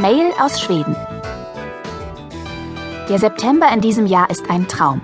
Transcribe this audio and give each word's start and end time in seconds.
Mail 0.00 0.32
aus 0.40 0.62
Schweden. 0.62 0.96
Der 3.10 3.18
September 3.18 3.70
in 3.70 3.82
diesem 3.82 4.06
Jahr 4.06 4.30
ist 4.30 4.48
ein 4.48 4.66
Traum. 4.66 5.02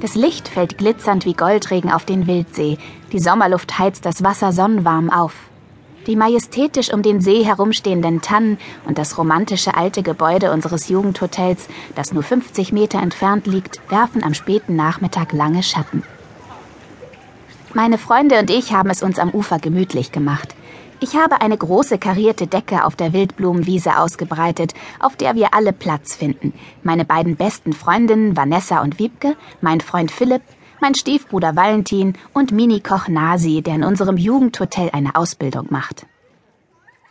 Das 0.00 0.14
Licht 0.14 0.48
fällt 0.48 0.78
glitzernd 0.78 1.26
wie 1.26 1.34
Goldregen 1.34 1.92
auf 1.92 2.06
den 2.06 2.26
Wildsee. 2.26 2.78
Die 3.12 3.18
Sommerluft 3.18 3.78
heizt 3.78 4.06
das 4.06 4.24
Wasser 4.24 4.52
sonnenwarm 4.52 5.10
auf. 5.10 5.34
Die 6.06 6.16
majestätisch 6.16 6.90
um 6.90 7.02
den 7.02 7.20
See 7.20 7.44
herumstehenden 7.44 8.22
Tannen 8.22 8.56
und 8.86 8.96
das 8.96 9.18
romantische 9.18 9.76
alte 9.76 10.02
Gebäude 10.02 10.52
unseres 10.52 10.88
Jugendhotels, 10.88 11.68
das 11.94 12.14
nur 12.14 12.22
50 12.22 12.72
Meter 12.72 13.02
entfernt 13.02 13.46
liegt, 13.46 13.78
werfen 13.90 14.24
am 14.24 14.32
späten 14.32 14.74
Nachmittag 14.74 15.34
lange 15.34 15.62
Schatten. 15.62 16.02
Meine 17.74 17.98
Freunde 17.98 18.38
und 18.38 18.48
ich 18.48 18.72
haben 18.72 18.88
es 18.88 19.02
uns 19.02 19.18
am 19.18 19.32
Ufer 19.32 19.58
gemütlich 19.58 20.12
gemacht. 20.12 20.54
Ich 21.00 21.14
habe 21.14 21.40
eine 21.40 21.56
große 21.56 21.98
karierte 21.98 22.48
Decke 22.48 22.84
auf 22.84 22.96
der 22.96 23.12
Wildblumenwiese 23.12 23.98
ausgebreitet, 23.98 24.74
auf 24.98 25.14
der 25.14 25.36
wir 25.36 25.54
alle 25.54 25.72
Platz 25.72 26.16
finden. 26.16 26.52
Meine 26.82 27.04
beiden 27.04 27.36
besten 27.36 27.72
Freundinnen 27.72 28.36
Vanessa 28.36 28.82
und 28.82 28.98
Wiebke, 28.98 29.36
mein 29.60 29.80
Freund 29.80 30.10
Philipp, 30.10 30.42
mein 30.80 30.96
Stiefbruder 30.96 31.54
Valentin 31.54 32.14
und 32.32 32.50
Minikoch 32.50 33.06
Nasi, 33.06 33.62
der 33.62 33.76
in 33.76 33.84
unserem 33.84 34.16
Jugendhotel 34.16 34.90
eine 34.92 35.14
Ausbildung 35.14 35.68
macht. 35.70 36.06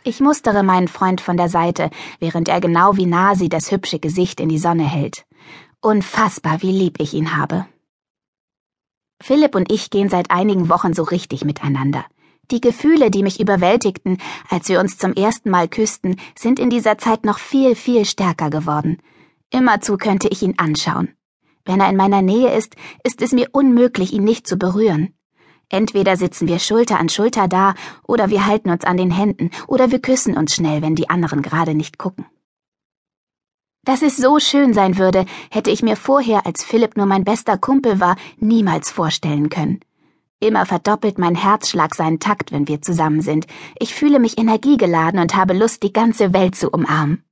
Ich 0.04 0.20
mustere 0.20 0.62
meinen 0.62 0.88
Freund 0.88 1.22
von 1.22 1.38
der 1.38 1.48
Seite, 1.48 1.90
während 2.20 2.48
er 2.48 2.60
genau 2.60 2.96
wie 2.98 3.06
Nasi 3.06 3.48
das 3.48 3.70
hübsche 3.70 3.98
Gesicht 3.98 4.38
in 4.40 4.50
die 4.50 4.58
Sonne 4.58 4.84
hält. 4.84 5.24
Unfassbar, 5.80 6.60
wie 6.60 6.72
lieb 6.72 7.00
ich 7.00 7.14
ihn 7.14 7.36
habe. 7.38 7.66
Philipp 9.20 9.54
und 9.54 9.72
ich 9.72 9.88
gehen 9.88 10.10
seit 10.10 10.30
einigen 10.30 10.68
Wochen 10.68 10.92
so 10.92 11.02
richtig 11.02 11.44
miteinander. 11.44 12.04
Die 12.50 12.62
Gefühle, 12.62 13.10
die 13.10 13.22
mich 13.22 13.40
überwältigten, 13.40 14.16
als 14.48 14.68
wir 14.70 14.80
uns 14.80 14.96
zum 14.96 15.12
ersten 15.12 15.50
Mal 15.50 15.68
küssten, 15.68 16.16
sind 16.34 16.58
in 16.58 16.70
dieser 16.70 16.96
Zeit 16.96 17.26
noch 17.26 17.38
viel, 17.38 17.74
viel 17.74 18.06
stärker 18.06 18.48
geworden. 18.48 19.02
Immerzu 19.50 19.98
könnte 19.98 20.28
ich 20.28 20.42
ihn 20.42 20.54
anschauen. 20.58 21.10
Wenn 21.66 21.80
er 21.80 21.90
in 21.90 21.96
meiner 21.96 22.22
Nähe 22.22 22.56
ist, 22.56 22.76
ist 23.04 23.20
es 23.20 23.32
mir 23.32 23.48
unmöglich, 23.52 24.14
ihn 24.14 24.24
nicht 24.24 24.46
zu 24.46 24.56
berühren. 24.56 25.12
Entweder 25.68 26.16
sitzen 26.16 26.48
wir 26.48 26.58
Schulter 26.58 26.98
an 26.98 27.10
Schulter 27.10 27.48
da, 27.48 27.74
oder 28.06 28.30
wir 28.30 28.46
halten 28.46 28.70
uns 28.70 28.84
an 28.84 28.96
den 28.96 29.10
Händen, 29.10 29.50
oder 29.66 29.90
wir 29.90 30.00
küssen 30.00 30.34
uns 30.34 30.54
schnell, 30.54 30.80
wenn 30.80 30.94
die 30.94 31.10
anderen 31.10 31.42
gerade 31.42 31.74
nicht 31.74 31.98
gucken. 31.98 32.24
Dass 33.84 34.00
es 34.00 34.16
so 34.16 34.38
schön 34.38 34.72
sein 34.72 34.96
würde, 34.96 35.26
hätte 35.50 35.70
ich 35.70 35.82
mir 35.82 35.96
vorher, 35.96 36.46
als 36.46 36.64
Philipp 36.64 36.96
nur 36.96 37.06
mein 37.06 37.24
bester 37.24 37.58
Kumpel 37.58 38.00
war, 38.00 38.16
niemals 38.38 38.90
vorstellen 38.90 39.50
können. 39.50 39.80
Immer 40.40 40.66
verdoppelt 40.66 41.18
mein 41.18 41.34
Herzschlag 41.34 41.96
seinen 41.96 42.20
Takt, 42.20 42.52
wenn 42.52 42.68
wir 42.68 42.80
zusammen 42.80 43.22
sind. 43.22 43.46
Ich 43.80 43.92
fühle 43.92 44.20
mich 44.20 44.38
energiegeladen 44.38 45.18
und 45.18 45.34
habe 45.34 45.52
Lust, 45.52 45.82
die 45.82 45.92
ganze 45.92 46.32
Welt 46.32 46.54
zu 46.54 46.70
umarmen. 46.70 47.24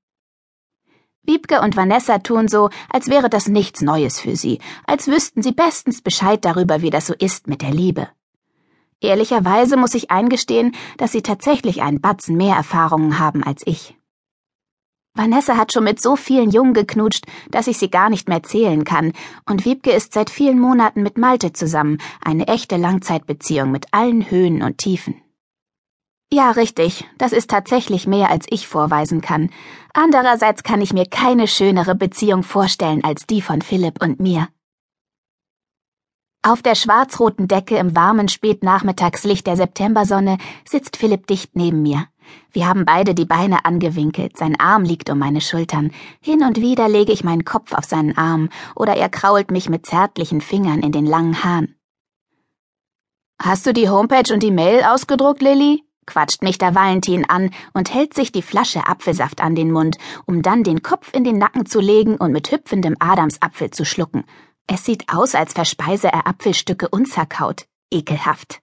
Wiebke 1.22 1.60
und 1.60 1.76
Vanessa 1.76 2.18
tun 2.18 2.48
so, 2.48 2.70
als 2.90 3.08
wäre 3.08 3.28
das 3.28 3.48
nichts 3.48 3.80
Neues 3.80 4.20
für 4.20 4.36
sie, 4.36 4.60
als 4.86 5.06
wüssten 5.06 5.42
sie 5.42 5.52
bestens 5.52 6.02
Bescheid 6.02 6.44
darüber, 6.44 6.82
wie 6.82 6.90
das 6.90 7.06
so 7.06 7.14
ist 7.14 7.46
mit 7.46 7.62
der 7.62 7.72
Liebe. 7.72 8.08
Ehrlicherweise 9.00 9.76
muss 9.76 9.94
ich 9.94 10.10
eingestehen, 10.10 10.74
dass 10.98 11.12
sie 11.12 11.22
tatsächlich 11.22 11.82
einen 11.82 12.00
Batzen 12.00 12.36
mehr 12.36 12.56
Erfahrungen 12.56 13.18
haben 13.18 13.44
als 13.44 13.62
ich. 13.66 13.96
Vanessa 15.16 15.56
hat 15.56 15.72
schon 15.72 15.84
mit 15.84 16.00
so 16.00 16.14
vielen 16.14 16.50
Jungen 16.50 16.74
geknutscht, 16.74 17.24
dass 17.50 17.66
ich 17.66 17.78
sie 17.78 17.90
gar 17.90 18.10
nicht 18.10 18.28
mehr 18.28 18.42
zählen 18.42 18.84
kann, 18.84 19.12
und 19.48 19.64
Wiebke 19.64 19.90
ist 19.90 20.12
seit 20.12 20.30
vielen 20.30 20.60
Monaten 20.60 21.02
mit 21.02 21.16
Malte 21.16 21.52
zusammen, 21.52 21.98
eine 22.22 22.48
echte 22.48 22.76
Langzeitbeziehung 22.76 23.70
mit 23.70 23.86
allen 23.92 24.30
Höhen 24.30 24.62
und 24.62 24.78
Tiefen. 24.78 25.20
Ja, 26.32 26.50
richtig, 26.50 27.04
das 27.18 27.32
ist 27.32 27.50
tatsächlich 27.50 28.06
mehr, 28.06 28.30
als 28.30 28.46
ich 28.50 28.66
vorweisen 28.66 29.20
kann. 29.20 29.50
Andererseits 29.94 30.62
kann 30.64 30.82
ich 30.82 30.92
mir 30.92 31.06
keine 31.06 31.46
schönere 31.46 31.94
Beziehung 31.94 32.42
vorstellen 32.42 33.04
als 33.04 33.26
die 33.26 33.40
von 33.40 33.62
Philipp 33.62 34.02
und 34.02 34.20
mir. 34.20 34.48
Auf 36.42 36.62
der 36.62 36.74
schwarz-roten 36.74 37.48
Decke 37.48 37.76
im 37.76 37.96
warmen 37.96 38.28
Spätnachmittagslicht 38.28 39.46
der 39.46 39.56
Septembersonne 39.56 40.38
sitzt 40.68 40.96
Philipp 40.96 41.26
dicht 41.26 41.56
neben 41.56 41.82
mir. 41.82 42.06
Wir 42.52 42.68
haben 42.68 42.84
beide 42.84 43.14
die 43.14 43.24
Beine 43.24 43.64
angewinkelt, 43.64 44.36
sein 44.36 44.58
Arm 44.58 44.84
liegt 44.84 45.10
um 45.10 45.18
meine 45.18 45.40
Schultern. 45.40 45.90
Hin 46.20 46.42
und 46.42 46.60
wieder 46.60 46.88
lege 46.88 47.12
ich 47.12 47.24
meinen 47.24 47.44
Kopf 47.44 47.72
auf 47.72 47.84
seinen 47.84 48.16
Arm, 48.16 48.48
oder 48.74 48.96
er 48.96 49.08
krault 49.08 49.50
mich 49.50 49.68
mit 49.68 49.86
zärtlichen 49.86 50.40
Fingern 50.40 50.80
in 50.80 50.92
den 50.92 51.06
langen 51.06 51.44
Haaren. 51.44 51.74
Hast 53.40 53.66
du 53.66 53.72
die 53.72 53.88
Homepage 53.88 54.32
und 54.32 54.42
die 54.42 54.50
Mail 54.50 54.82
ausgedruckt, 54.84 55.42
Lilly? 55.42 55.82
quatscht 56.06 56.42
mich 56.42 56.56
der 56.56 56.74
Valentin 56.74 57.28
an 57.28 57.50
und 57.74 57.92
hält 57.92 58.14
sich 58.14 58.32
die 58.32 58.42
Flasche 58.42 58.86
Apfelsaft 58.86 59.40
an 59.40 59.54
den 59.54 59.72
Mund, 59.72 59.98
um 60.24 60.40
dann 60.40 60.62
den 60.62 60.82
Kopf 60.82 61.12
in 61.12 61.24
den 61.24 61.36
Nacken 61.36 61.66
zu 61.66 61.80
legen 61.80 62.16
und 62.16 62.32
mit 62.32 62.50
hüpfendem 62.50 62.96
Adamsapfel 63.00 63.70
zu 63.70 63.84
schlucken. 63.84 64.24
Es 64.66 64.84
sieht 64.84 65.12
aus, 65.12 65.34
als 65.34 65.52
verspeise 65.52 66.08
er 66.08 66.26
Apfelstücke 66.26 66.88
unzerkaut. 66.88 67.66
Ekelhaft. 67.90 68.60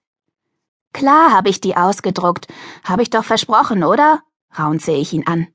Klar 0.94 1.32
habe 1.32 1.50
ich 1.50 1.60
die 1.60 1.76
ausgedruckt. 1.76 2.46
Habe 2.84 3.02
ich 3.02 3.10
doch 3.10 3.24
versprochen, 3.24 3.84
oder? 3.84 4.22
raunze 4.56 4.92
ich 4.92 5.12
ihn 5.12 5.26
an. 5.26 5.48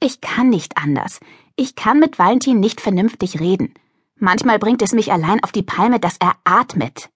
Ich 0.00 0.20
kann 0.20 0.48
nicht 0.48 0.78
anders. 0.78 1.18
Ich 1.56 1.74
kann 1.74 1.98
mit 1.98 2.20
Valentin 2.20 2.60
nicht 2.60 2.80
vernünftig 2.80 3.40
reden. 3.40 3.74
Manchmal 4.14 4.60
bringt 4.60 4.80
es 4.80 4.92
mich 4.92 5.12
allein 5.12 5.42
auf 5.42 5.50
die 5.50 5.64
Palme, 5.64 5.98
dass 5.98 6.16
er 6.18 6.36
atmet. 6.44 7.10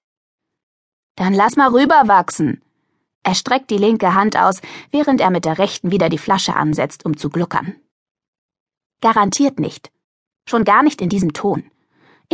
Dann 1.14 1.32
lass 1.32 1.56
mal 1.56 1.70
rüberwachsen. 1.70 2.60
Er 3.22 3.36
streckt 3.36 3.70
die 3.70 3.78
linke 3.78 4.14
Hand 4.14 4.36
aus, 4.36 4.60
während 4.90 5.20
er 5.20 5.30
mit 5.30 5.44
der 5.44 5.58
rechten 5.58 5.92
wieder 5.92 6.08
die 6.08 6.18
Flasche 6.18 6.56
ansetzt, 6.56 7.04
um 7.04 7.16
zu 7.16 7.30
gluckern. 7.30 7.76
Garantiert 9.00 9.60
nicht. 9.60 9.92
Schon 10.48 10.64
gar 10.64 10.82
nicht 10.82 11.00
in 11.00 11.08
diesem 11.08 11.32
Ton. 11.32 11.70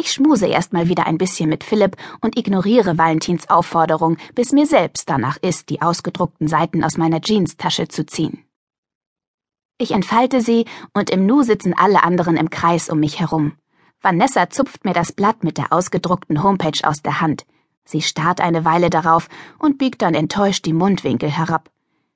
Ich 0.01 0.13
schmuse 0.13 0.47
erstmal 0.47 0.89
wieder 0.89 1.09
ein 1.09 1.19
bisschen 1.19 1.49
mit 1.49 1.65
Philipp 1.65 1.97
und 2.21 2.39
ignoriere 2.39 2.99
Valentins 2.99 3.51
Aufforderung, 3.51 4.17
bis 4.37 4.53
mir 4.53 4.65
selbst 4.65 5.11
danach 5.11 5.39
ist, 5.39 5.71
die 5.71 5.83
ausgedruckten 5.83 6.47
Seiten 6.47 6.85
aus 6.85 6.97
meiner 6.97 7.19
Jeanstasche 7.21 7.89
zu 7.89 8.07
ziehen. 8.07 8.45
Ich 9.77 9.91
entfalte 9.91 10.41
sie 10.41 10.67
und 10.95 11.11
im 11.11 11.27
Nu 11.27 11.43
sitzen 11.43 11.75
alle 11.77 12.05
anderen 12.05 12.37
im 12.37 12.49
Kreis 12.49 12.91
um 12.91 13.01
mich 13.01 13.19
herum. 13.19 13.57
Vanessa 14.01 14.51
zupft 14.51 14.85
mir 14.85 14.93
das 14.93 15.11
Blatt 15.11 15.43
mit 15.43 15.59
der 15.59 15.73
ausgedruckten 15.73 16.45
Homepage 16.45 16.79
aus 16.85 17.03
der 17.03 17.21
Hand. 17.21 17.45
Sie 17.85 18.01
starrt 18.01 18.41
eine 18.41 18.65
Weile 18.65 18.91
darauf 18.91 19.29
und 19.59 19.79
biegt 19.79 20.03
dann 20.03 20.15
enttäuscht 20.15 20.65
die 20.65 20.75
Mundwinkel 20.75 21.29
herab. 21.29 21.73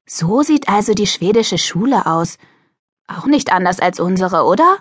So 0.07 0.43
sieht 0.43 0.69
also 0.69 0.95
die 0.95 1.09
schwedische 1.09 1.59
Schule 1.59 2.07
aus. 2.07 2.39
Auch 3.09 3.27
nicht 3.27 3.53
anders 3.53 3.81
als 3.81 3.99
unsere, 3.99 4.45
oder? 4.45 4.79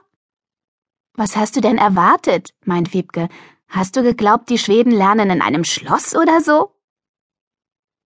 Was 1.14 1.36
hast 1.36 1.56
du 1.56 1.62
denn 1.62 1.78
erwartet? 1.78 2.54
meint 2.66 2.94
Wiebke. 2.94 3.28
Hast 3.68 3.96
du 3.96 4.04
geglaubt, 4.04 4.50
die 4.50 4.58
Schweden 4.58 4.92
lernen 4.92 5.30
in 5.30 5.42
einem 5.42 5.64
Schloss 5.64 6.16
oder 6.16 6.42
so? 6.42 6.72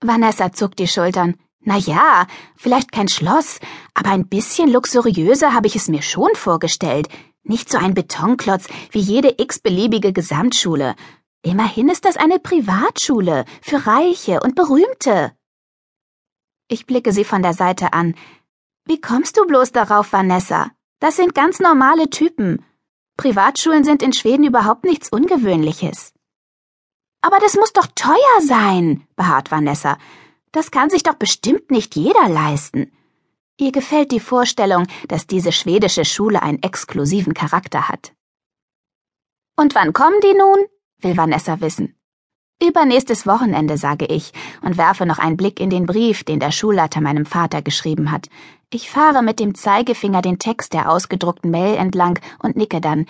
Vanessa 0.01 0.51
zuckt 0.51 0.79
die 0.79 0.87
Schultern. 0.87 1.35
Na 1.61 1.77
ja, 1.77 2.27
vielleicht 2.55 2.91
kein 2.91 3.07
Schloss, 3.07 3.59
aber 3.95 4.11
ein 4.11 4.27
bisschen 4.27 4.71
luxuriöser 4.71 5.53
habe 5.53 5.67
ich 5.67 5.75
es 5.75 5.87
mir 5.87 6.03
schon 6.03 6.29
vorgestellt. 6.35 7.07
Nicht 7.43 7.71
so 7.71 7.77
ein 7.77 7.93
Betonklotz 7.93 8.67
wie 8.91 8.99
jede 8.99 9.35
x-beliebige 9.37 10.13
Gesamtschule. 10.13 10.95
Immerhin 11.41 11.89
ist 11.89 12.05
das 12.05 12.17
eine 12.17 12.39
Privatschule 12.39 13.45
für 13.61 13.85
Reiche 13.85 14.39
und 14.41 14.55
Berühmte. 14.55 15.31
Ich 16.67 16.87
blicke 16.87 17.11
sie 17.11 17.23
von 17.23 17.43
der 17.43 17.53
Seite 17.53 17.93
an. 17.93 18.15
Wie 18.85 18.99
kommst 18.99 19.37
du 19.37 19.45
bloß 19.45 19.71
darauf, 19.71 20.13
Vanessa? 20.13 20.71
Das 20.99 21.15
sind 21.15 21.35
ganz 21.35 21.59
normale 21.59 22.09
Typen. 22.09 22.65
Privatschulen 23.17 23.83
sind 23.83 24.01
in 24.01 24.13
Schweden 24.13 24.43
überhaupt 24.43 24.83
nichts 24.83 25.09
Ungewöhnliches. 25.09 26.13
Aber 27.21 27.39
das 27.39 27.55
muss 27.55 27.73
doch 27.73 27.87
teuer 27.95 28.41
sein, 28.41 29.07
beharrt 29.15 29.51
Vanessa. 29.51 29.97
Das 30.51 30.69
kann 30.71 30.89
sich 30.89 31.03
doch 31.03 31.15
bestimmt 31.15 31.71
nicht 31.71 31.95
jeder 31.95 32.29
leisten. 32.29 32.91
Ihr 33.57 33.71
gefällt 33.71 34.11
die 34.11 34.19
Vorstellung, 34.19 34.85
dass 35.07 35.27
diese 35.27 35.51
schwedische 35.51 36.05
Schule 36.05 36.43
einen 36.43 36.61
exklusiven 36.61 37.33
Charakter 37.33 37.87
hat. 37.87 38.13
Und 39.55 39.75
wann 39.75 39.93
kommen 39.93 40.19
die 40.21 40.37
nun? 40.37 40.65
will 40.99 41.15
Vanessa 41.15 41.61
wissen. 41.61 41.95
Übernächstes 42.61 43.27
Wochenende, 43.27 43.77
sage 43.77 44.05
ich 44.05 44.31
und 44.61 44.77
werfe 44.77 45.05
noch 45.05 45.19
einen 45.19 45.35
Blick 45.35 45.59
in 45.59 45.69
den 45.69 45.85
Brief, 45.85 46.23
den 46.23 46.39
der 46.39 46.51
Schulleiter 46.51 47.01
meinem 47.01 47.25
Vater 47.25 47.61
geschrieben 47.61 48.11
hat. 48.11 48.27
Ich 48.69 48.89
fahre 48.89 49.21
mit 49.23 49.39
dem 49.39 49.55
Zeigefinger 49.55 50.21
den 50.21 50.39
Text 50.39 50.73
der 50.73 50.89
ausgedruckten 50.91 51.51
Mail 51.51 51.75
entlang 51.75 52.19
und 52.39 52.55
nicke 52.55 52.81
dann. 52.81 53.05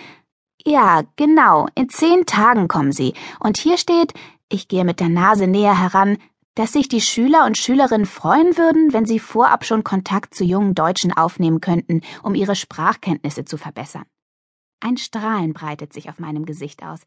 Ja, 0.64 1.04
genau, 1.16 1.68
in 1.76 1.90
zehn 1.90 2.26
Tagen 2.26 2.68
kommen 2.68 2.92
sie. 2.92 3.14
Und 3.40 3.58
hier 3.58 3.78
steht, 3.78 4.14
ich 4.50 4.68
gehe 4.68 4.84
mit 4.84 5.00
der 5.00 5.10
Nase 5.10 5.48
näher 5.48 5.78
heran, 5.78 6.18
dass 6.56 6.74
sich 6.74 6.88
die 6.88 7.02
Schüler 7.02 7.46
und 7.46 7.58
Schülerinnen 7.58 8.06
freuen 8.06 8.58
würden, 8.58 8.94
wenn 8.94 9.06
sie 9.06 9.20
vorab 9.20 9.66
schon 9.66 9.84
Kontakt 9.84 10.34
zu 10.34 10.44
jungen 10.44 10.74
Deutschen 10.74 11.12
aufnehmen 11.12 11.62
könnten, 11.62 12.02
um 12.24 12.34
ihre 12.34 12.56
Sprachkenntnisse 12.56 13.46
zu 13.46 13.58
verbessern. 13.58 14.06
Ein 14.80 14.98
Strahlen 14.98 15.54
breitet 15.54 15.94
sich 15.94 16.10
auf 16.10 16.20
meinem 16.20 16.46
Gesicht 16.46 16.84
aus. 16.84 17.02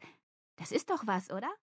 Das 0.57 0.71
ist 0.71 0.89
doch 0.89 1.07
was, 1.07 1.31
oder? 1.31 1.49